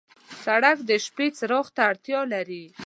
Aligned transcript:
سړک 0.43 0.77
د 0.89 0.91
شپې 1.05 1.27
څراغ 1.37 1.67
ته 1.75 1.81
اړتیا 1.89 2.21
لري. 2.33 2.63